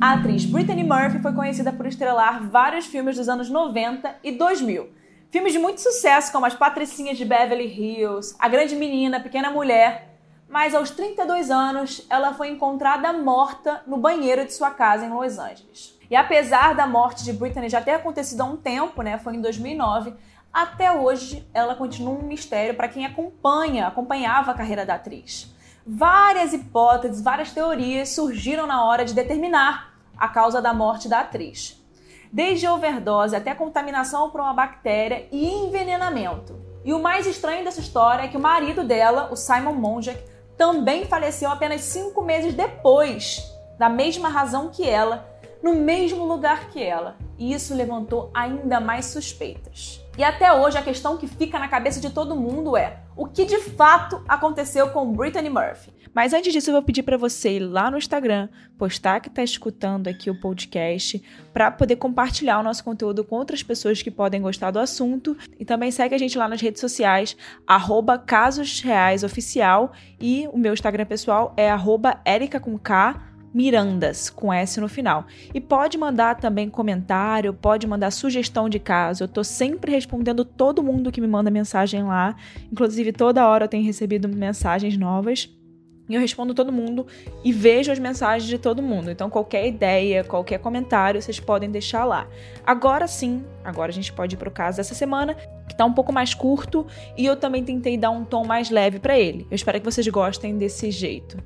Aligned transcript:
A 0.00 0.14
atriz 0.14 0.46
Brittany 0.46 0.82
Murphy 0.82 1.18
foi 1.18 1.34
conhecida 1.34 1.70
por 1.70 1.84
estrelar 1.84 2.48
vários 2.48 2.86
filmes 2.86 3.18
dos 3.18 3.28
anos 3.28 3.50
90 3.50 4.16
e 4.24 4.32
2000. 4.32 4.88
Filmes 5.30 5.52
de 5.52 5.58
muito 5.58 5.82
sucesso, 5.82 6.32
como 6.32 6.46
As 6.46 6.54
Patricinhas 6.54 7.18
de 7.18 7.24
Beverly 7.26 7.66
Hills, 7.66 8.34
A 8.38 8.48
Grande 8.48 8.74
Menina, 8.74 9.18
A 9.18 9.20
Pequena 9.20 9.50
Mulher. 9.50 10.16
Mas 10.48 10.74
aos 10.74 10.88
32 10.88 11.50
anos, 11.50 12.06
ela 12.08 12.32
foi 12.32 12.48
encontrada 12.48 13.12
morta 13.12 13.82
no 13.86 13.98
banheiro 13.98 14.46
de 14.46 14.54
sua 14.54 14.70
casa 14.70 15.04
em 15.04 15.10
Los 15.10 15.38
Angeles. 15.38 15.94
E 16.10 16.16
apesar 16.16 16.74
da 16.74 16.86
morte 16.86 17.22
de 17.22 17.34
Britney 17.34 17.68
já 17.68 17.82
ter 17.82 17.92
acontecido 17.92 18.40
há 18.40 18.44
um 18.44 18.56
tempo, 18.56 19.02
né, 19.02 19.18
foi 19.18 19.36
em 19.36 19.42
2009, 19.42 20.14
até 20.50 20.90
hoje 20.90 21.46
ela 21.52 21.74
continua 21.74 22.14
um 22.14 22.22
mistério 22.22 22.72
para 22.72 22.88
quem 22.88 23.04
acompanha, 23.04 23.86
acompanhava 23.86 24.52
a 24.52 24.54
carreira 24.54 24.86
da 24.86 24.94
atriz. 24.94 25.54
Várias 25.86 26.54
hipóteses, 26.54 27.20
várias 27.20 27.52
teorias 27.52 28.10
surgiram 28.10 28.66
na 28.66 28.84
hora 28.84 29.04
de 29.04 29.12
determinar 29.12 29.89
a 30.20 30.28
causa 30.28 30.60
da 30.60 30.74
morte 30.74 31.08
da 31.08 31.20
atriz. 31.20 31.82
Desde 32.30 32.68
overdose 32.68 33.34
até 33.34 33.54
contaminação 33.54 34.30
por 34.30 34.40
uma 34.40 34.52
bactéria 34.52 35.26
e 35.32 35.48
envenenamento. 35.48 36.60
E 36.84 36.92
o 36.92 37.00
mais 37.00 37.26
estranho 37.26 37.64
dessa 37.64 37.80
história 37.80 38.22
é 38.24 38.28
que 38.28 38.36
o 38.36 38.40
marido 38.40 38.84
dela, 38.84 39.30
o 39.32 39.36
Simon 39.36 39.72
Monjack, 39.72 40.22
também 40.56 41.06
faleceu 41.06 41.50
apenas 41.50 41.80
cinco 41.80 42.22
meses 42.22 42.54
depois, 42.54 43.42
da 43.78 43.88
mesma 43.88 44.28
razão 44.28 44.68
que 44.68 44.86
ela, 44.86 45.26
no 45.62 45.74
mesmo 45.74 46.24
lugar 46.24 46.68
que 46.68 46.82
ela. 46.82 47.16
E 47.38 47.52
isso 47.52 47.74
levantou 47.74 48.30
ainda 48.34 48.78
mais 48.78 49.06
suspeitas. 49.06 50.00
E 50.20 50.22
até 50.22 50.52
hoje 50.52 50.76
a 50.76 50.82
questão 50.82 51.16
que 51.16 51.26
fica 51.26 51.58
na 51.58 51.66
cabeça 51.66 51.98
de 51.98 52.10
todo 52.10 52.36
mundo 52.36 52.76
é: 52.76 52.98
o 53.16 53.26
que 53.26 53.46
de 53.46 53.58
fato 53.58 54.22
aconteceu 54.28 54.90
com 54.90 55.10
Brittany 55.14 55.48
Murphy? 55.48 55.94
Mas 56.12 56.34
antes 56.34 56.52
disso, 56.52 56.68
eu 56.68 56.74
vou 56.74 56.82
pedir 56.82 57.02
para 57.02 57.16
você 57.16 57.56
ir 57.56 57.60
lá 57.60 57.90
no 57.90 57.96
Instagram, 57.96 58.50
postar 58.76 59.20
que 59.20 59.28
está 59.28 59.42
escutando 59.42 60.08
aqui 60.08 60.28
o 60.28 60.38
podcast, 60.38 61.22
para 61.54 61.70
poder 61.70 61.96
compartilhar 61.96 62.60
o 62.60 62.62
nosso 62.62 62.84
conteúdo 62.84 63.24
com 63.24 63.36
outras 63.36 63.62
pessoas 63.62 64.02
que 64.02 64.10
podem 64.10 64.42
gostar 64.42 64.70
do 64.70 64.78
assunto. 64.78 65.34
E 65.58 65.64
também 65.64 65.90
segue 65.90 66.14
a 66.14 66.18
gente 66.18 66.36
lá 66.36 66.46
nas 66.46 66.60
redes 66.60 66.82
sociais, 66.82 67.34
arroba 67.66 68.18
Casos 68.18 68.82
Reais 68.82 69.24
Oficial, 69.24 69.92
e 70.20 70.46
o 70.52 70.58
meu 70.58 70.74
Instagram 70.74 71.06
pessoal 71.06 71.54
é 71.56 71.70
arroba 71.70 72.20
Erica 72.26 72.60
com 72.60 72.78
K 72.78 73.29
Mirandas, 73.52 74.30
com 74.30 74.52
S 74.52 74.80
no 74.80 74.88
final. 74.88 75.26
E 75.52 75.60
pode 75.60 75.98
mandar 75.98 76.36
também 76.36 76.68
comentário, 76.68 77.52
pode 77.52 77.86
mandar 77.86 78.10
sugestão 78.10 78.68
de 78.68 78.78
caso. 78.78 79.24
Eu 79.24 79.28
tô 79.28 79.42
sempre 79.42 79.90
respondendo 79.90 80.44
todo 80.44 80.82
mundo 80.82 81.10
que 81.10 81.20
me 81.20 81.26
manda 81.26 81.50
mensagem 81.50 82.04
lá. 82.04 82.36
Inclusive, 82.70 83.12
toda 83.12 83.46
hora 83.46 83.64
eu 83.64 83.68
tenho 83.68 83.84
recebido 83.84 84.28
mensagens 84.28 84.96
novas. 84.96 85.48
E 86.08 86.14
eu 86.16 86.20
respondo 86.20 86.52
todo 86.52 86.72
mundo 86.72 87.06
e 87.44 87.52
vejo 87.52 87.92
as 87.92 87.98
mensagens 88.00 88.48
de 88.48 88.58
todo 88.58 88.82
mundo. 88.82 89.12
Então, 89.12 89.30
qualquer 89.30 89.68
ideia, 89.68 90.24
qualquer 90.24 90.58
comentário, 90.58 91.22
vocês 91.22 91.38
podem 91.38 91.70
deixar 91.70 92.04
lá. 92.04 92.26
Agora 92.66 93.06
sim, 93.06 93.44
agora 93.64 93.92
a 93.92 93.94
gente 93.94 94.12
pode 94.12 94.34
ir 94.34 94.38
pro 94.38 94.50
caso 94.50 94.78
dessa 94.78 94.92
semana, 94.92 95.36
que 95.68 95.76
tá 95.76 95.84
um 95.84 95.92
pouco 95.92 96.12
mais 96.12 96.34
curto, 96.34 96.84
e 97.16 97.24
eu 97.24 97.36
também 97.36 97.62
tentei 97.62 97.96
dar 97.96 98.10
um 98.10 98.24
tom 98.24 98.44
mais 98.44 98.70
leve 98.70 98.98
para 98.98 99.16
ele. 99.16 99.46
Eu 99.48 99.54
espero 99.54 99.78
que 99.78 99.84
vocês 99.84 100.06
gostem 100.08 100.58
desse 100.58 100.90
jeito. 100.90 101.38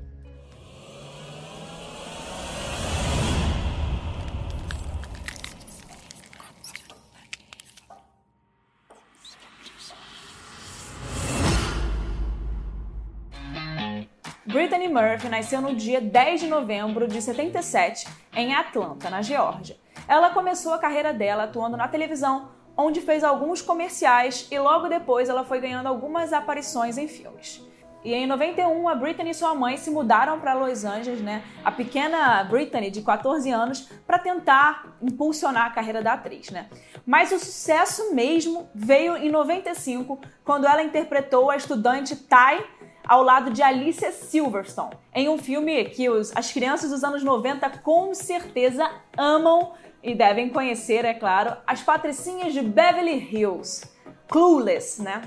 Brittany 14.65 14.87
Murphy 14.87 15.29
nasceu 15.29 15.61
no 15.61 15.75
dia 15.75 16.01
10 16.01 16.41
de 16.41 16.47
novembro 16.47 17.07
de 17.07 17.21
77 17.21 18.07
em 18.35 18.55
Atlanta, 18.55 19.11
na 19.11 19.21
Geórgia. 19.21 19.77
Ela 20.07 20.31
começou 20.31 20.73
a 20.73 20.79
carreira 20.79 21.13
dela 21.13 21.43
atuando 21.43 21.77
na 21.77 21.87
televisão, 21.87 22.49
onde 22.75 22.99
fez 22.99 23.23
alguns 23.23 23.61
comerciais 23.61 24.47
e 24.49 24.57
logo 24.57 24.87
depois 24.87 25.29
ela 25.29 25.45
foi 25.45 25.61
ganhando 25.61 25.85
algumas 25.85 26.33
aparições 26.33 26.97
em 26.97 27.07
filmes. 27.07 27.63
E 28.03 28.11
em 28.13 28.25
91, 28.25 28.87
a 28.87 28.95
Britney 28.95 29.31
e 29.31 29.33
sua 29.35 29.53
mãe 29.53 29.77
se 29.77 29.91
mudaram 29.91 30.39
para 30.39 30.53
Los 30.53 30.83
Angeles, 30.83 31.21
né? 31.21 31.43
A 31.63 31.71
pequena 31.71 32.43
Britney, 32.43 32.89
de 32.89 33.01
14 33.01 33.49
anos, 33.51 33.89
para 34.05 34.17
tentar 34.17 34.95
impulsionar 35.01 35.65
a 35.65 35.69
carreira 35.71 36.03
da 36.03 36.13
atriz, 36.13 36.49
né? 36.49 36.69
Mas 37.03 37.31
o 37.31 37.39
sucesso 37.39 38.13
mesmo 38.13 38.69
veio 38.75 39.15
em 39.17 39.31
95, 39.31 40.19
quando 40.43 40.67
ela 40.67 40.83
interpretou 40.83 41.49
a 41.49 41.55
estudante 41.55 42.15
Ty 42.15 42.63
ao 43.07 43.23
lado 43.23 43.51
de 43.51 43.61
Alicia 43.61 44.11
Silverstone, 44.11 44.95
em 45.13 45.29
um 45.29 45.37
filme 45.37 45.85
que 45.85 46.09
os, 46.09 46.35
as 46.35 46.51
crianças 46.51 46.89
dos 46.89 47.03
anos 47.03 47.23
90 47.23 47.69
com 47.79 48.13
certeza 48.13 48.89
amam 49.17 49.73
e 50.03 50.13
devem 50.13 50.49
conhecer, 50.49 51.05
é 51.05 51.13
claro, 51.13 51.55
as 51.65 51.81
patricinhas 51.81 52.53
de 52.53 52.61
Beverly 52.61 53.17
Hills. 53.31 53.87
Clueless, 54.27 55.01
né? 55.01 55.21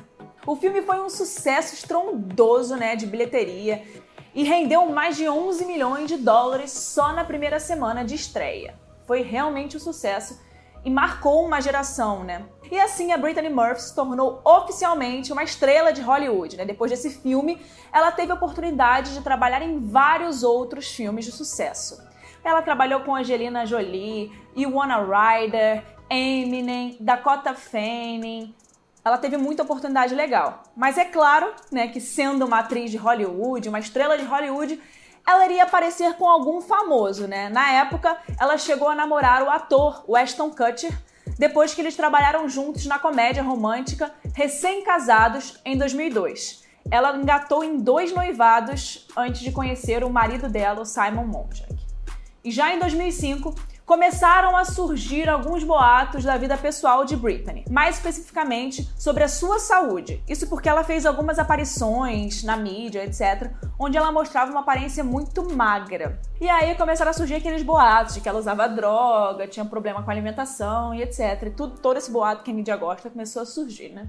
O 0.46 0.56
filme 0.56 0.82
foi 0.82 1.00
um 1.00 1.08
sucesso 1.08 1.74
estrondoso, 1.74 2.74
né, 2.76 2.96
de 2.96 3.06
bilheteria 3.06 3.82
e 4.34 4.44
rendeu 4.44 4.86
mais 4.86 5.16
de 5.16 5.28
11 5.28 5.64
milhões 5.66 6.08
de 6.08 6.16
dólares 6.16 6.70
só 6.70 7.12
na 7.12 7.24
primeira 7.24 7.58
semana 7.58 8.04
de 8.04 8.14
estreia. 8.14 8.74
Foi 9.06 9.22
realmente 9.22 9.76
um 9.76 9.80
sucesso 9.80 10.40
e 10.84 10.90
marcou 10.90 11.44
uma 11.44 11.60
geração, 11.60 12.24
né? 12.24 12.44
E 12.70 12.78
assim 12.78 13.12
a 13.12 13.16
Brittany 13.16 13.48
Murphy 13.48 13.82
se 13.82 13.94
tornou 13.94 14.40
oficialmente 14.44 15.32
uma 15.32 15.42
estrela 15.42 15.92
de 15.92 16.02
Hollywood, 16.02 16.56
né? 16.56 16.64
Depois 16.64 16.90
desse 16.90 17.10
filme, 17.10 17.60
ela 17.92 18.12
teve 18.12 18.30
a 18.32 18.34
oportunidade 18.34 19.14
de 19.14 19.22
trabalhar 19.22 19.62
em 19.62 19.78
vários 19.78 20.42
outros 20.42 20.88
filmes 20.88 21.24
de 21.24 21.32
sucesso. 21.32 22.06
Ela 22.44 22.62
trabalhou 22.62 23.00
com 23.00 23.14
Angelina 23.14 23.66
Jolie, 23.66 24.32
Iwana 24.54 24.98
Ryder, 24.98 25.84
Eminem, 26.08 26.96
Dakota 27.00 27.54
Fanning. 27.54 28.54
Ela 29.04 29.18
teve 29.18 29.36
muita 29.36 29.62
oportunidade 29.62 30.14
legal. 30.14 30.62
Mas 30.76 30.98
é 30.98 31.04
claro, 31.04 31.52
né, 31.72 31.88
que 31.88 32.00
sendo 32.00 32.44
uma 32.44 32.60
atriz 32.60 32.90
de 32.90 32.96
Hollywood, 32.96 33.68
uma 33.68 33.78
estrela 33.78 34.16
de 34.16 34.24
Hollywood, 34.24 34.80
ela 35.28 35.44
iria 35.44 35.64
aparecer 35.64 36.14
com 36.14 36.26
algum 36.26 36.62
famoso, 36.62 37.28
né? 37.28 37.50
Na 37.50 37.70
época, 37.70 38.16
ela 38.40 38.56
chegou 38.56 38.88
a 38.88 38.94
namorar 38.94 39.42
o 39.42 39.50
ator 39.50 40.02
Weston 40.08 40.50
Kutcher, 40.50 40.98
depois 41.38 41.74
que 41.74 41.82
eles 41.82 41.94
trabalharam 41.94 42.48
juntos 42.48 42.86
na 42.86 42.98
comédia 42.98 43.42
romântica 43.42 44.10
Recém-Casados 44.32 45.60
em 45.66 45.76
2002. 45.76 46.64
Ela 46.90 47.14
engatou 47.14 47.62
em 47.62 47.76
dois 47.76 48.10
noivados 48.10 49.06
antes 49.14 49.42
de 49.42 49.52
conhecer 49.52 50.02
o 50.02 50.08
marido 50.08 50.48
dela, 50.48 50.86
Simon 50.86 51.26
Monjack. 51.26 51.76
E 52.42 52.50
já 52.50 52.74
em 52.74 52.78
2005, 52.78 53.54
começaram 53.88 54.54
a 54.54 54.66
surgir 54.66 55.30
alguns 55.30 55.64
boatos 55.64 56.22
da 56.22 56.36
vida 56.36 56.58
pessoal 56.58 57.06
de 57.06 57.16
Britney, 57.16 57.64
mais 57.70 57.96
especificamente 57.96 58.86
sobre 58.98 59.24
a 59.24 59.28
sua 59.28 59.58
saúde. 59.58 60.22
Isso 60.28 60.46
porque 60.46 60.68
ela 60.68 60.84
fez 60.84 61.06
algumas 61.06 61.38
aparições 61.38 62.44
na 62.44 62.54
mídia, 62.54 63.02
etc., 63.02 63.50
onde 63.78 63.96
ela 63.96 64.12
mostrava 64.12 64.50
uma 64.50 64.60
aparência 64.60 65.02
muito 65.02 65.42
magra. 65.56 66.20
E 66.38 66.46
aí 66.50 66.74
começaram 66.74 67.12
a 67.12 67.14
surgir 67.14 67.36
aqueles 67.36 67.62
boatos 67.62 68.12
de 68.12 68.20
que 68.20 68.28
ela 68.28 68.38
usava 68.38 68.68
droga, 68.68 69.48
tinha 69.48 69.64
problema 69.64 70.02
com 70.02 70.10
a 70.10 70.12
alimentação 70.12 70.94
e 70.94 71.00
etc. 71.00 71.44
E 71.46 71.50
tudo, 71.50 71.80
todo 71.80 71.96
esse 71.96 72.10
boato 72.10 72.42
que 72.42 72.50
a 72.50 72.54
mídia 72.54 72.76
gosta 72.76 73.08
começou 73.08 73.40
a 73.40 73.46
surgir, 73.46 73.88
né? 73.88 74.06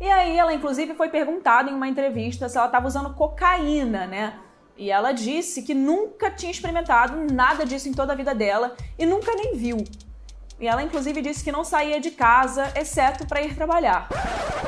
E 0.00 0.10
aí 0.10 0.38
ela, 0.38 0.54
inclusive, 0.54 0.94
foi 0.94 1.10
perguntada 1.10 1.68
em 1.68 1.74
uma 1.74 1.86
entrevista 1.86 2.48
se 2.48 2.56
ela 2.56 2.68
estava 2.68 2.86
usando 2.86 3.12
cocaína, 3.12 4.06
né? 4.06 4.38
E 4.80 4.90
ela 4.90 5.12
disse 5.12 5.60
que 5.60 5.74
nunca 5.74 6.30
tinha 6.30 6.50
experimentado 6.50 7.30
nada 7.30 7.66
disso 7.66 7.86
em 7.86 7.92
toda 7.92 8.14
a 8.14 8.16
vida 8.16 8.34
dela 8.34 8.74
e 8.98 9.04
nunca 9.04 9.34
nem 9.34 9.54
viu. 9.54 9.84
E 10.58 10.66
ela, 10.66 10.82
inclusive, 10.82 11.20
disse 11.20 11.44
que 11.44 11.52
não 11.52 11.64
saía 11.64 12.00
de 12.00 12.10
casa, 12.10 12.72
exceto 12.74 13.26
para 13.26 13.42
ir 13.42 13.54
trabalhar. 13.54 14.08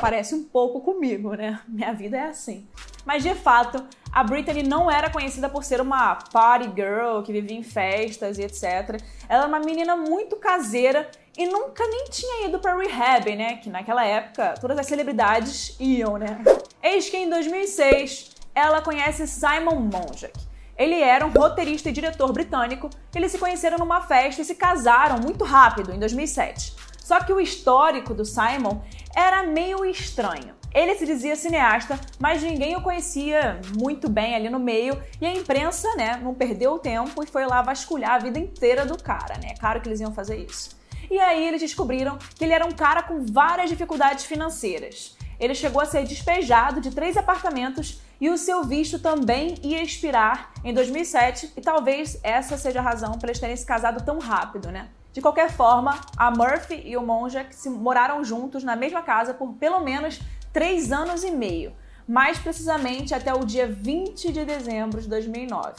Parece 0.03 0.35
um 0.35 0.45
pouco 0.45 0.83
comigo, 0.83 1.33
né? 1.33 1.61
Minha 1.67 1.95
vida 1.95 2.19
é 2.19 2.27
assim. 2.27 2.69
Mas 3.07 3.23
de 3.23 3.35
fato, 3.35 3.83
a 4.13 4.23
Britney 4.23 4.63
não 4.63 4.91
era 4.91 5.09
conhecida 5.09 5.49
por 5.49 5.65
ser 5.65 5.81
uma 5.81 6.17
party 6.31 6.71
girl 6.77 7.23
que 7.23 7.33
vivia 7.33 7.57
em 7.57 7.63
festas 7.63 8.37
e 8.37 8.43
etc. 8.43 9.01
Ela 9.27 9.45
é 9.45 9.47
uma 9.47 9.61
menina 9.61 9.97
muito 9.97 10.37
caseira 10.37 11.11
e 11.39 11.47
nunca 11.47 11.87
nem 11.87 12.05
tinha 12.11 12.49
ido 12.49 12.59
para 12.59 12.77
rehab, 12.77 13.35
né? 13.35 13.57
Que 13.57 13.71
naquela 13.71 14.05
época 14.05 14.57
todas 14.61 14.79
as 14.79 14.85
celebridades 14.85 15.75
iam, 15.81 16.19
né? 16.19 16.39
Eis 16.83 17.09
que 17.09 17.17
em 17.17 17.31
2006 17.31 18.42
ela 18.55 18.81
conhece 18.81 19.27
Simon 19.27 19.81
Monjack. 19.81 20.33
Ele 20.77 21.01
era 21.01 21.25
um 21.27 21.31
roteirista 21.31 21.91
e 21.91 21.93
diretor 21.93 22.33
britânico. 22.33 22.89
Eles 23.15 23.33
se 23.33 23.39
conheceram 23.39 23.79
numa 23.79 24.01
festa 24.03 24.43
e 24.43 24.45
se 24.45 24.55
casaram 24.55 25.19
muito 25.19 25.45
rápido, 25.45 25.93
em 25.93 25.99
2007. 25.99 26.75
Só 26.99 27.21
que 27.21 27.33
o 27.33 27.41
histórico 27.41 28.15
do 28.15 28.25
Simon 28.25 28.81
era 29.15 29.43
meio 29.43 29.85
estranho. 29.85 30.55
Ele 30.75 30.95
se 30.95 31.05
dizia 31.05 31.37
cineasta, 31.37 32.01
mas 32.19 32.43
ninguém 32.43 32.75
o 32.75 32.81
conhecia 32.81 33.61
muito 33.77 34.09
bem 34.09 34.35
ali 34.35 34.49
no 34.49 34.59
meio, 34.59 35.01
e 35.21 35.27
a 35.27 35.33
imprensa, 35.33 35.87
né, 35.97 36.19
não 36.23 36.33
perdeu 36.33 36.73
o 36.73 36.79
tempo 36.79 37.23
e 37.23 37.27
foi 37.27 37.45
lá 37.45 37.61
vasculhar 37.61 38.13
a 38.13 38.19
vida 38.19 38.39
inteira 38.39 38.87
do 38.87 38.97
cara, 38.97 39.37
né? 39.37 39.51
É 39.51 39.55
claro 39.55 39.83
que 39.83 39.89
eles 39.89 40.01
iam 40.01 40.15
fazer 40.15 40.37
isso. 40.37 40.71
E 41.11 41.21
aí 41.21 41.47
eles 41.47 41.61
descobriram 41.61 42.17
que 42.35 42.43
ele 42.43 42.55
era 42.55 42.65
um 42.65 42.73
cara 42.73 43.03
com 43.03 43.27
várias 43.27 43.69
dificuldades 43.69 44.25
financeiras. 44.25 45.15
Ele 45.43 45.57
chegou 45.57 45.83
a 45.83 45.85
ser 45.85 46.05
despejado 46.05 46.81
de 46.81 46.93
três 46.93 47.17
apartamentos 47.17 48.01
e 48.21 48.31
o 48.31 48.39
seu 48.39 48.63
visto 48.63 49.01
também 49.01 49.57
ia 49.61 49.83
expirar 49.83 50.53
em 50.63 50.73
2007 50.73 51.55
e 51.57 51.61
talvez 51.61 52.21
essa 52.23 52.57
seja 52.57 52.79
a 52.79 52.83
razão 52.83 53.19
para 53.19 53.31
eles 53.31 53.41
terem 53.41 53.57
se 53.57 53.67
casado 53.67 54.05
tão 54.05 54.21
rápido, 54.21 54.71
né? 54.71 54.89
De 55.13 55.21
qualquer 55.21 55.51
forma, 55.51 56.01
a 56.17 56.31
Murphy 56.31 56.81
e 56.87 56.97
o 56.97 57.03
Monjack 57.03 57.53
se 57.57 57.69
moraram 57.69 58.23
juntos 58.23 58.63
na 58.63 58.77
mesma 58.77 59.03
casa 59.03 59.35
por 59.35 59.53
pelo 59.55 59.81
menos 59.81 60.21
três 60.53 60.93
anos 60.93 61.25
e 61.25 61.33
meio, 61.33 61.73
mais 62.07 62.39
precisamente 62.39 63.13
até 63.13 63.35
o 63.35 63.45
dia 63.45 63.67
20 63.67 64.33
de 64.33 64.45
dezembro 64.45 65.01
de 65.01 65.09
2009, 65.09 65.75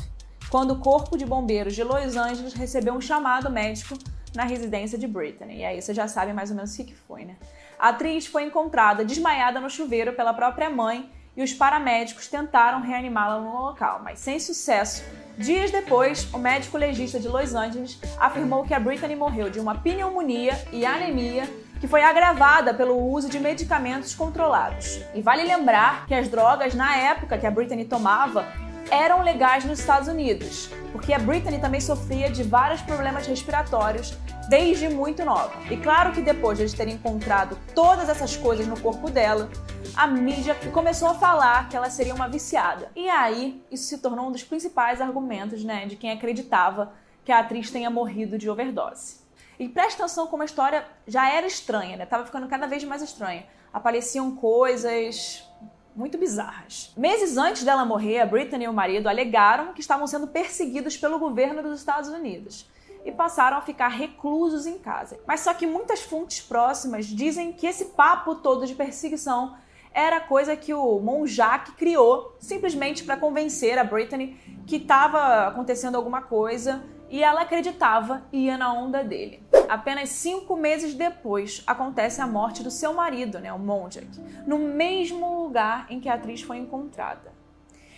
quando 0.50 0.72
o 0.72 0.80
Corpo 0.80 1.18
de 1.18 1.26
Bombeiros 1.26 1.74
de 1.74 1.86
Los 1.86 2.18
Angeles 2.18 2.54
recebeu 2.54 2.94
um 2.96 3.02
chamado 3.02 3.50
médico 3.50 3.98
na 4.36 4.44
residência 4.44 4.98
de 4.98 5.08
Brittany. 5.08 5.60
E 5.60 5.66
aí 5.66 5.82
você 5.82 5.94
já 5.94 6.06
sabe 6.06 6.34
mais 6.34 6.50
ou 6.50 6.58
menos 6.58 6.78
o 6.78 6.84
que 6.84 6.94
foi, 6.94 7.24
né? 7.24 7.38
A 7.84 7.90
atriz 7.90 8.26
foi 8.26 8.46
encontrada 8.46 9.04
desmaiada 9.04 9.60
no 9.60 9.70
chuveiro 9.70 10.14
pela 10.14 10.34
própria 10.34 10.70
mãe 10.70 11.12
e 11.36 11.44
os 11.44 11.52
paramédicos 11.52 12.30
tentaram 12.30 12.80
reanimá-la 12.80 13.42
no 13.42 13.62
local, 13.62 14.00
mas 14.02 14.20
sem 14.20 14.40
sucesso. 14.40 15.04
Dias 15.38 15.70
depois, 15.70 16.34
o 16.34 16.38
médico 16.38 16.78
legista 16.78 17.20
de 17.20 17.28
Los 17.28 17.54
Angeles 17.54 18.00
afirmou 18.18 18.64
que 18.64 18.74
a 18.74 18.80
Brittany 18.80 19.18
morreu 19.18 19.50
de 19.50 19.60
uma 19.60 19.76
pneumonia 19.76 20.58
e 20.72 20.86
anemia 20.86 21.44
que 21.82 21.88
foi 21.90 22.02
agravada 22.02 22.74
pelo 22.74 22.96
uso 22.96 23.28
de 23.28 23.38
medicamentos 23.38 24.16
controlados. 24.16 25.02
E 25.14 25.22
vale 25.22 25.44
lembrar 25.44 26.06
que 26.08 26.16
as 26.16 26.30
drogas 26.30 26.74
na 26.74 26.96
época 26.96 27.38
que 27.38 27.46
a 27.46 27.52
Brittany 27.52 27.84
tomava 27.84 28.48
eram 28.92 29.22
legais 29.22 29.66
nos 29.66 29.80
Estados 29.80 30.08
Unidos, 30.08 30.70
porque 30.92 31.14
a 31.14 31.20
Britney 31.20 31.60
também 31.60 31.82
sofria 31.82 32.30
de 32.30 32.44
vários 32.44 32.82
problemas 32.82 33.26
respiratórios 33.26 34.18
desde 34.50 34.90
muito 34.90 35.24
nova. 35.24 35.54
E 35.72 35.78
claro 35.78 36.12
que 36.12 36.22
depois 36.22 36.58
de 36.58 36.64
eles 36.64 36.74
terem 36.74 36.96
encontrado 36.96 37.58
todas 37.74 38.10
essas 38.10 38.36
coisas 38.36 38.68
no 38.68 38.80
corpo 38.80 39.10
dela, 39.10 39.50
a 39.96 40.08
mídia 40.08 40.56
começou 40.72 41.10
a 41.10 41.14
falar 41.14 41.70
que 41.70 41.76
ela 41.76 41.90
seria 41.90 42.14
uma 42.14 42.28
viciada. 42.28 42.92
E 42.96 43.10
aí, 43.10 43.64
isso 43.72 43.86
se 43.86 43.98
tornou 44.00 44.28
um 44.28 44.32
dos 44.32 44.44
principais 44.44 45.02
argumentos, 45.02 45.64
né, 45.64 45.86
de 45.86 45.96
quem 45.96 46.12
acreditava 46.12 46.94
que 47.24 47.32
a 47.32 47.40
atriz 47.40 47.72
tenha 47.72 47.90
morrido 47.90 48.38
de 48.38 48.50
overdose. 48.50 49.24
E 49.60 49.70
presta 49.70 50.04
atenção 50.04 50.28
como 50.28 50.42
a 50.42 50.46
história 50.46 50.86
já 51.08 51.32
era 51.32 51.46
estranha, 51.46 51.96
né? 51.96 52.06
Tava 52.06 52.26
ficando 52.26 52.48
cada 52.48 52.68
vez 52.68 52.84
mais 52.84 53.02
estranha. 53.02 53.46
Apareciam 53.72 54.36
coisas 54.36 55.48
muito 55.96 56.18
bizarras. 56.18 56.92
Meses 56.98 57.38
antes 57.38 57.64
dela 57.64 57.86
morrer, 57.86 58.20
a 58.20 58.26
Britney 58.26 58.66
e 58.66 58.68
o 58.68 58.74
marido 58.74 59.08
alegaram 59.08 59.74
que 59.74 59.82
estavam 59.82 60.08
sendo 60.08 60.28
perseguidos 60.28 60.98
pelo 60.98 61.20
governo 61.20 61.62
dos 61.62 61.80
Estados 61.80 62.10
Unidos 62.10 62.68
e 63.06 63.12
passaram 63.12 63.58
a 63.58 63.62
ficar 63.62 63.90
reclusos 63.90 64.66
em 64.66 64.78
casa. 64.78 65.20
Mas 65.28 65.42
só 65.42 65.54
que 65.54 65.68
muitas 65.68 66.02
fontes 66.02 66.42
próximas 66.42 67.06
dizem 67.06 67.52
que 67.52 67.68
esse 67.68 67.86
papo 67.86 68.36
todo 68.36 68.66
de 68.66 68.76
perseguição 68.76 69.56
era 69.94 70.20
coisa 70.20 70.56
que 70.56 70.74
o 70.74 71.00
Monjac 71.00 71.74
criou 71.74 72.36
simplesmente 72.40 73.04
para 73.04 73.18
convencer 73.18 73.78
a 73.78 73.84
Britney 73.84 74.38
que 74.66 74.78
estava 74.78 75.48
acontecendo 75.48 75.96
alguma 75.96 76.22
coisa 76.22 76.84
e 77.14 77.24
ela 77.24 77.42
acreditava 77.42 78.24
e 78.32 78.46
ia 78.46 78.58
na 78.58 78.74
onda 78.74 79.04
dele. 79.04 79.44
Apenas 79.70 80.10
cinco 80.10 80.56
meses 80.56 80.96
depois 80.96 81.62
acontece 81.68 82.20
a 82.20 82.26
morte 82.26 82.64
do 82.64 82.72
seu 82.72 82.92
marido, 82.92 83.40
né, 83.40 83.54
o 83.54 83.60
Monjack, 83.60 84.20
no 84.48 84.58
mesmo 84.58 85.44
lugar 85.44 85.86
em 85.92 86.00
que 86.00 86.10
a 86.10 86.16
atriz 86.16 86.42
foi 86.42 86.58
encontrada. 86.58 87.32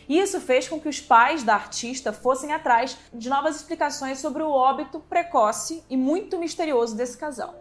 Isso 0.09 0.41
fez 0.41 0.67
com 0.67 0.81
que 0.81 0.89
os 0.89 1.00
pais 1.00 1.44
da 1.44 1.53
artista 1.53 2.12
fossem 2.12 2.51
atrás 2.51 2.97
de 3.13 3.29
novas 3.29 3.56
explicações 3.56 4.19
sobre 4.19 4.44
o 4.44 4.51
óbito 4.51 5.00
precoce 5.00 5.81
e 5.89 5.95
muito 5.95 6.38
misterioso 6.38 6.94
desse 6.94 7.17
casal. 7.17 7.56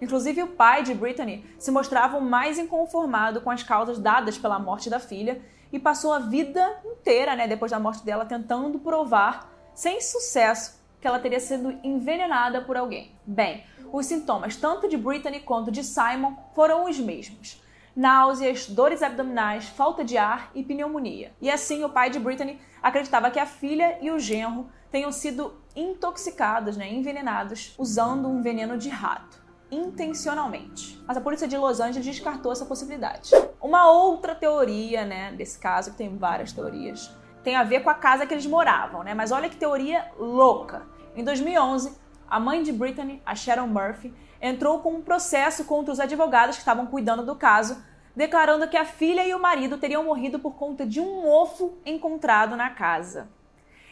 Inclusive, 0.00 0.44
o 0.44 0.52
pai 0.52 0.84
de 0.84 0.94
Brittany 0.94 1.44
se 1.58 1.72
mostrava 1.72 2.16
o 2.16 2.22
mais 2.22 2.60
inconformado 2.60 3.40
com 3.40 3.50
as 3.50 3.64
causas 3.64 3.98
dadas 3.98 4.38
pela 4.38 4.60
morte 4.60 4.88
da 4.88 5.00
filha 5.00 5.42
e 5.72 5.80
passou 5.80 6.12
a 6.12 6.20
vida 6.20 6.80
inteira, 6.84 7.34
né, 7.34 7.48
depois 7.48 7.72
da 7.72 7.80
morte 7.80 8.04
dela, 8.04 8.24
tentando 8.24 8.78
provar, 8.78 9.50
sem 9.74 10.00
sucesso, 10.00 10.80
que 11.02 11.08
ela 11.08 11.18
teria 11.18 11.40
sido 11.40 11.76
envenenada 11.82 12.60
por 12.60 12.76
alguém. 12.76 13.10
Bem, 13.26 13.64
os 13.92 14.06
sintomas 14.06 14.54
tanto 14.54 14.88
de 14.88 14.96
Brittany 14.96 15.40
quanto 15.40 15.72
de 15.72 15.82
Simon 15.82 16.36
foram 16.54 16.88
os 16.88 16.98
mesmos. 17.00 17.60
Náuseas, 17.94 18.68
dores 18.68 19.02
abdominais, 19.02 19.66
falta 19.66 20.04
de 20.04 20.16
ar 20.16 20.52
e 20.54 20.62
pneumonia. 20.62 21.32
E 21.40 21.50
assim, 21.50 21.82
o 21.82 21.90
pai 21.90 22.08
de 22.08 22.20
Brittany 22.20 22.58
acreditava 22.80 23.32
que 23.32 23.40
a 23.40 23.44
filha 23.44 23.98
e 24.00 24.12
o 24.12 24.18
genro 24.18 24.70
tenham 24.92 25.10
sido 25.10 25.60
intoxicados, 25.74 26.76
né, 26.76 26.88
envenenados, 26.88 27.74
usando 27.76 28.28
um 28.28 28.40
veneno 28.40 28.78
de 28.78 28.88
rato 28.88 29.42
intencionalmente. 29.72 31.02
Mas 31.08 31.16
a 31.16 31.20
polícia 31.20 31.48
de 31.48 31.56
Los 31.56 31.80
Angeles 31.80 32.04
descartou 32.04 32.52
essa 32.52 32.66
possibilidade. 32.66 33.30
Uma 33.60 33.90
outra 33.90 34.34
teoria, 34.34 35.04
né, 35.04 35.32
desse 35.32 35.58
caso, 35.58 35.92
que 35.92 35.96
tem 35.96 36.14
várias 36.16 36.52
teorias, 36.52 37.10
tem 37.42 37.56
a 37.56 37.64
ver 37.64 37.80
com 37.80 37.90
a 37.90 37.94
casa 37.94 38.26
que 38.26 38.32
eles 38.32 38.46
moravam, 38.46 39.02
né? 39.02 39.14
Mas 39.14 39.32
olha 39.32 39.48
que 39.48 39.56
teoria 39.56 40.10
louca. 40.18 40.82
Em 41.14 41.22
2011, 41.22 41.94
a 42.26 42.40
mãe 42.40 42.62
de 42.62 42.72
Brittany, 42.72 43.20
a 43.26 43.34
Sharon 43.34 43.66
Murphy, 43.66 44.14
entrou 44.40 44.78
com 44.78 44.94
um 44.94 45.02
processo 45.02 45.64
contra 45.66 45.92
os 45.92 46.00
advogados 46.00 46.56
que 46.56 46.62
estavam 46.62 46.86
cuidando 46.86 47.24
do 47.24 47.36
caso, 47.36 47.84
declarando 48.16 48.66
que 48.66 48.78
a 48.78 48.86
filha 48.86 49.26
e 49.26 49.34
o 49.34 49.38
marido 49.38 49.76
teriam 49.76 50.04
morrido 50.04 50.38
por 50.38 50.54
conta 50.54 50.86
de 50.86 51.00
um 51.00 51.22
mofo 51.22 51.76
encontrado 51.84 52.56
na 52.56 52.70
casa. 52.70 53.28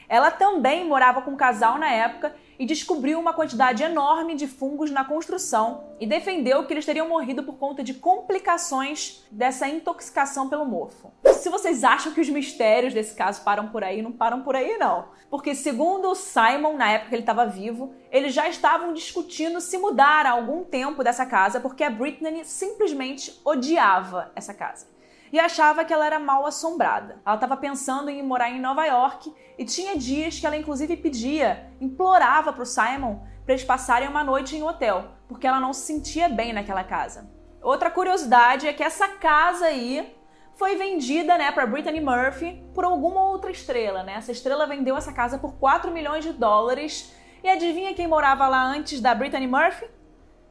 Ela 0.08 0.30
também 0.30 0.88
morava 0.88 1.20
com 1.20 1.32
um 1.32 1.36
casal 1.36 1.78
na 1.78 1.90
época 1.90 2.34
e 2.60 2.66
descobriu 2.66 3.18
uma 3.18 3.32
quantidade 3.32 3.82
enorme 3.82 4.34
de 4.34 4.46
fungos 4.46 4.90
na 4.90 5.02
construção 5.02 5.94
e 5.98 6.06
defendeu 6.06 6.66
que 6.66 6.74
eles 6.74 6.84
teriam 6.84 7.08
morrido 7.08 7.42
por 7.42 7.56
conta 7.56 7.82
de 7.82 7.94
complicações 7.94 9.24
dessa 9.30 9.66
intoxicação 9.66 10.46
pelo 10.46 10.66
mofo. 10.66 11.10
Se 11.32 11.48
vocês 11.48 11.82
acham 11.82 12.12
que 12.12 12.20
os 12.20 12.28
mistérios 12.28 12.92
desse 12.92 13.14
caso 13.14 13.42
param 13.42 13.68
por 13.68 13.82
aí, 13.82 14.02
não 14.02 14.12
param 14.12 14.42
por 14.42 14.54
aí 14.54 14.76
não. 14.76 15.08
Porque 15.30 15.54
segundo 15.54 16.14
Simon, 16.14 16.76
na 16.76 16.90
época 16.90 17.08
que 17.08 17.14
ele 17.14 17.22
estava 17.22 17.46
vivo, 17.46 17.94
eles 18.12 18.34
já 18.34 18.46
estavam 18.46 18.92
discutindo 18.92 19.58
se 19.58 19.78
mudar 19.78 20.26
há 20.26 20.32
algum 20.32 20.62
tempo 20.62 21.02
dessa 21.02 21.24
casa 21.24 21.60
porque 21.60 21.82
a 21.82 21.88
Britney 21.88 22.44
simplesmente 22.44 23.40
odiava 23.42 24.30
essa 24.36 24.52
casa 24.52 24.99
e 25.32 25.38
achava 25.38 25.84
que 25.84 25.92
ela 25.92 26.06
era 26.06 26.18
mal 26.18 26.46
assombrada. 26.46 27.20
Ela 27.24 27.34
estava 27.34 27.56
pensando 27.56 28.10
em 28.10 28.22
morar 28.22 28.50
em 28.50 28.60
Nova 28.60 28.84
York 28.84 29.32
e 29.58 29.64
tinha 29.64 29.96
dias 29.96 30.38
que 30.38 30.46
ela 30.46 30.56
inclusive 30.56 30.96
pedia, 30.96 31.70
implorava 31.80 32.52
para 32.52 32.62
o 32.62 32.66
Simon 32.66 33.20
para 33.44 33.54
eles 33.54 33.64
passarem 33.64 34.08
uma 34.08 34.24
noite 34.24 34.56
em 34.56 34.62
hotel, 34.62 35.04
porque 35.28 35.46
ela 35.46 35.60
não 35.60 35.72
se 35.72 35.86
sentia 35.86 36.28
bem 36.28 36.52
naquela 36.52 36.84
casa. 36.84 37.30
Outra 37.62 37.90
curiosidade 37.90 38.66
é 38.66 38.72
que 38.72 38.82
essa 38.82 39.08
casa 39.08 39.66
aí 39.66 40.16
foi 40.54 40.76
vendida, 40.76 41.38
né, 41.38 41.50
para 41.50 41.66
Brittany 41.66 42.00
Murphy 42.00 42.62
por 42.74 42.84
alguma 42.84 43.22
outra 43.30 43.50
estrela, 43.50 44.02
né? 44.02 44.14
Essa 44.14 44.32
estrela 44.32 44.66
vendeu 44.66 44.96
essa 44.96 45.12
casa 45.12 45.38
por 45.38 45.54
4 45.54 45.90
milhões 45.90 46.24
de 46.24 46.32
dólares. 46.32 47.14
E 47.42 47.48
adivinha 47.48 47.94
quem 47.94 48.06
morava 48.06 48.46
lá 48.46 48.62
antes 48.62 49.00
da 49.00 49.14
Brittany 49.14 49.46
Murphy? 49.46 49.86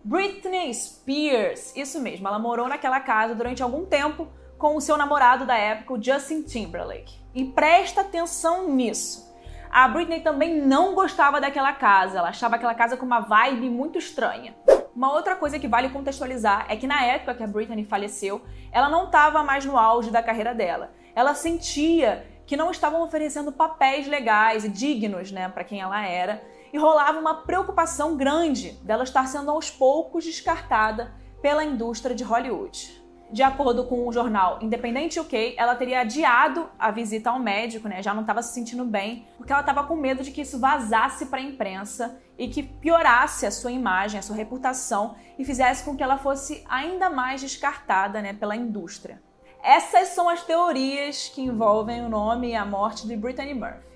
Britney 0.04 0.74
Spears. 0.74 1.76
Isso 1.76 2.00
mesmo, 2.00 2.28
ela 2.28 2.40
morou 2.40 2.68
naquela 2.68 3.00
casa 3.00 3.36
durante 3.36 3.62
algum 3.62 3.86
tempo 3.86 4.28
com 4.60 4.76
o 4.76 4.82
seu 4.82 4.98
namorado 4.98 5.46
da 5.46 5.58
época, 5.58 5.94
o 5.94 6.04
Justin 6.04 6.44
Timberlake. 6.44 7.18
E 7.34 7.46
presta 7.46 8.02
atenção 8.02 8.70
nisso. 8.70 9.34
A 9.72 9.88
Britney 9.88 10.20
também 10.20 10.62
não 10.62 10.94
gostava 10.94 11.40
daquela 11.40 11.72
casa, 11.72 12.20
ela 12.20 12.30
achava 12.30 12.58
aquela 12.58 12.76
casa 12.76 12.98
com 12.98 13.06
uma 13.06 13.22
vibe 13.22 13.70
muito 13.70 13.98
estranha. 13.98 14.54
Uma 14.94 15.14
outra 15.14 15.36
coisa 15.36 15.58
que 15.58 15.68
vale 15.68 15.90
contextualizar 15.90 16.66
é 16.68 16.76
que 16.76 16.88
na 16.88 17.02
época 17.06 17.36
que 17.36 17.44
a 17.44 17.48
Britney 17.48 17.86
faleceu, 17.86 18.42
ela 18.70 18.90
não 18.90 19.06
estava 19.06 19.42
mais 19.44 19.64
no 19.64 19.78
auge 19.78 20.12
da 20.12 20.22
carreira 20.22 20.54
dela. 20.54 20.92
Ela 21.16 21.34
sentia 21.34 22.28
que 22.46 22.58
não 22.58 22.70
estavam 22.70 23.02
oferecendo 23.02 23.54
papéis 23.54 24.08
legais 24.08 24.66
e 24.66 24.70
dignos, 24.70 25.32
né, 25.32 25.48
para 25.48 25.64
quem 25.64 25.80
ela 25.80 26.06
era, 26.06 26.44
e 26.74 26.78
rolava 26.78 27.18
uma 27.18 27.44
preocupação 27.44 28.18
grande 28.18 28.72
dela 28.84 29.04
estar 29.04 29.26
sendo 29.28 29.52
aos 29.52 29.72
poucos 29.72 30.26
descartada 30.26 31.14
pela 31.42 31.64
indústria 31.64 32.14
de 32.14 32.24
Hollywood. 32.24 33.00
De 33.32 33.44
acordo 33.44 33.86
com 33.86 34.08
o 34.08 34.12
jornal 34.12 34.58
Independente 34.60 35.20
UK, 35.20 35.54
ela 35.56 35.76
teria 35.76 36.02
adiado 36.02 36.68
a 36.80 36.90
visita 36.90 37.30
ao 37.30 37.38
médico, 37.38 37.88
né? 37.88 38.02
Já 38.02 38.12
não 38.12 38.22
estava 38.22 38.42
se 38.42 38.54
sentindo 38.54 38.84
bem, 38.84 39.28
porque 39.38 39.54
ela 39.54 39.62
estava 39.62 39.84
com 39.84 39.96
medo 39.96 40.24
de 40.24 40.32
que 40.32 40.42
isso 40.42 40.60
vazasse 40.60 41.28
para 41.28 41.40
a 41.40 41.44
imprensa 41.44 42.20
e 42.40 42.48
que 42.48 42.64
piorasse 42.64 43.46
a 43.46 43.52
sua 43.52 43.72
imagem, 43.72 44.20
a 44.20 44.24
sua 44.24 44.36
reputação 44.36 45.16
e 45.38 45.46
fizesse 45.46 45.84
com 45.84 45.96
que 45.96 46.02
ela 46.02 46.18
fosse 46.18 46.64
ainda 46.68 47.08
mais 47.08 47.40
descartada, 47.42 48.20
né, 48.20 48.34
pela 48.34 48.56
indústria. 48.56 49.22
Essas 49.62 50.10
são 50.10 50.28
as 50.28 50.44
teorias 50.44 51.30
que 51.30 51.42
envolvem 51.42 52.04
o 52.04 52.10
nome 52.10 52.50
e 52.50 52.56
a 52.56 52.66
morte 52.66 53.06
de 53.06 53.16
Brittany 53.16 53.54
Murphy. 53.54 53.90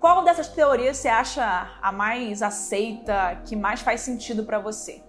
Qual 0.00 0.24
dessas 0.24 0.48
teorias 0.48 0.96
você 0.96 1.08
acha 1.08 1.70
a 1.80 1.92
mais 1.92 2.42
aceita, 2.42 3.40
que 3.44 3.54
mais 3.54 3.82
faz 3.82 4.00
sentido 4.00 4.44
para 4.44 4.58
você? 4.58 5.02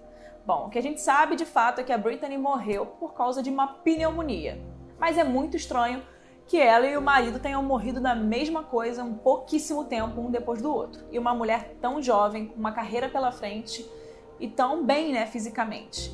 Bom, 0.44 0.66
o 0.66 0.70
que 0.70 0.78
a 0.78 0.82
gente 0.82 1.00
sabe 1.00 1.36
de 1.36 1.44
fato 1.44 1.80
é 1.80 1.84
que 1.84 1.92
a 1.92 1.98
Brittany 1.98 2.36
morreu 2.36 2.84
por 2.86 3.14
causa 3.14 3.42
de 3.42 3.48
uma 3.48 3.68
pneumonia. 3.68 4.60
Mas 4.98 5.16
é 5.16 5.22
muito 5.22 5.56
estranho 5.56 6.02
que 6.46 6.58
ela 6.58 6.86
e 6.86 6.96
o 6.96 7.02
marido 7.02 7.38
tenham 7.38 7.62
morrido 7.62 8.00
da 8.00 8.14
mesma 8.14 8.64
coisa 8.64 9.04
um 9.04 9.14
pouquíssimo 9.14 9.84
tempo 9.84 10.20
um 10.20 10.30
depois 10.30 10.60
do 10.60 10.72
outro. 10.72 11.04
E 11.12 11.18
uma 11.18 11.32
mulher 11.32 11.76
tão 11.80 12.02
jovem, 12.02 12.48
com 12.48 12.58
uma 12.58 12.72
carreira 12.72 13.08
pela 13.08 13.30
frente 13.30 13.88
e 14.40 14.48
tão 14.48 14.84
bem, 14.84 15.12
né, 15.12 15.26
fisicamente. 15.26 16.12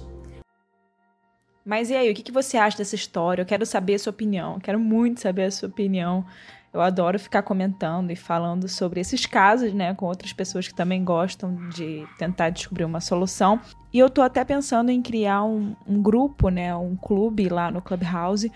Mas 1.65 1.91
e 1.91 1.97
aí, 1.97 2.11
o 2.11 2.15
que 2.15 2.33
você 2.33 2.57
acha 2.57 2.79
dessa 2.79 2.95
história? 2.95 3.43
Eu 3.43 3.47
quero 3.47 3.65
saber 3.67 3.95
a 3.95 3.99
sua 3.99 4.11
opinião, 4.11 4.59
quero 4.59 4.79
muito 4.79 5.21
saber 5.21 5.45
a 5.45 5.51
sua 5.51 5.69
opinião. 5.69 6.25
Eu 6.73 6.83
adoro 6.83 7.19
ficar 7.19 7.43
comentando 7.43 8.11
e 8.11 8.17
falando 8.17 8.69
sobre 8.69 9.01
esses 9.01 9.25
casos, 9.25 9.73
né, 9.73 9.95
com 9.95 10.05
outras 10.05 10.33
pessoas 10.33 10.69
que 10.69 10.75
também 10.75 11.03
gostam 11.03 11.69
de 11.71 12.07
tentar 12.19 12.51
descobrir 12.51 12.85
uma 12.85 13.01
solução. 13.01 13.59
E 13.93 13.99
eu 13.99 14.11
tô 14.11 14.21
até 14.21 14.45
pensando 14.45 14.91
em 14.91 15.01
criar 15.01 15.43
um, 15.45 15.75
um 15.87 16.03
grupo, 16.03 16.51
né, 16.51 16.75
um 16.77 16.95
clube 16.95 17.49
lá 17.49 17.71
no 17.71 17.81
Clubhouse, 17.81 18.53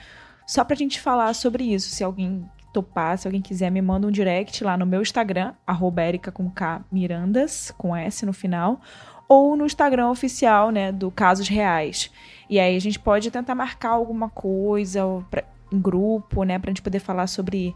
só 0.47 0.63
pra 0.63 0.77
gente 0.77 1.01
falar 1.01 1.35
sobre 1.35 1.65
isso. 1.65 1.89
Se 1.89 2.05
alguém 2.05 2.47
topar, 2.73 3.17
se 3.17 3.27
alguém 3.27 3.41
quiser, 3.41 3.71
me 3.71 3.81
manda 3.81 4.07
um 4.07 4.11
direct 4.11 4.63
lá 4.63 4.77
no 4.77 4.87
meu 4.87 5.01
Instagram, 5.01 5.55
arroba 5.67 6.03
com 6.33 6.51
K 6.51 6.83
Mirandas, 6.93 7.73
com 7.79 7.97
S 7.97 8.27
no 8.27 8.33
final, 8.33 8.81
ou 9.27 9.57
no 9.57 9.65
Instagram 9.65 10.11
oficial, 10.11 10.71
né, 10.71 10.93
do 10.93 11.11
Casos 11.11 11.49
Reais. 11.49 12.11
E 12.49 12.61
aí 12.61 12.77
a 12.77 12.81
gente 12.81 12.99
pode 12.99 13.31
tentar 13.31 13.55
marcar 13.55 13.91
alguma 13.91 14.29
coisa 14.29 15.03
pra, 15.31 15.45
em 15.73 15.81
grupo, 15.81 16.45
né, 16.45 16.59
pra 16.59 16.71
gente 16.71 16.83
poder 16.83 16.99
falar 16.99 17.27
sobre 17.27 17.75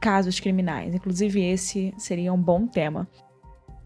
casos 0.00 0.40
criminais. 0.40 0.94
Inclusive, 0.94 1.42
esse 1.42 1.94
seria 1.96 2.32
um 2.32 2.40
bom 2.40 2.66
tema. 2.66 3.08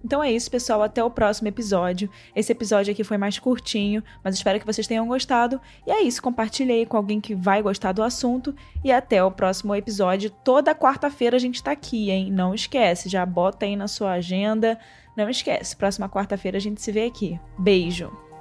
Então 0.05 0.23
é 0.23 0.33
isso, 0.33 0.51
pessoal. 0.51 0.83
Até 0.83 1.03
o 1.03 1.11
próximo 1.11 1.49
episódio. 1.49 2.11
Esse 2.35 2.53
episódio 2.53 2.93
aqui 2.93 3.05
foi 3.05 3.17
mais 3.17 3.39
curtinho, 3.39 4.03
mas 4.23 4.35
espero 4.35 4.59
que 4.59 4.67
vocês 4.67 4.87
tenham 4.87 5.07
gostado. 5.07 5.61
E 5.87 5.91
é 5.91 6.03
isso, 6.03 6.23
compartilhei 6.23 6.85
com 6.85 6.97
alguém 6.97 7.21
que 7.21 7.35
vai 7.35 7.63
gostar 7.63 7.93
do 7.93 8.03
assunto. 8.03 8.55
E 8.83 8.91
até 8.91 9.23
o 9.23 9.31
próximo 9.31 9.75
episódio. 9.75 10.31
Toda 10.45 10.75
quarta-feira 10.75 11.37
a 11.37 11.41
gente 11.41 11.63
tá 11.63 11.71
aqui, 11.73 12.11
hein? 12.11 12.31
Não 12.33 12.55
esquece, 12.55 13.09
já 13.09 13.25
bota 13.25 13.65
aí 13.65 13.77
na 13.77 13.89
sua 13.89 14.13
agenda. 14.13 14.79
Não 15.17 15.29
esquece, 15.29 15.77
próxima 15.77 16.09
quarta-feira 16.09 16.57
a 16.57 16.61
gente 16.61 16.81
se 16.81 16.91
vê 16.91 17.05
aqui. 17.05 17.39
Beijo! 17.59 18.32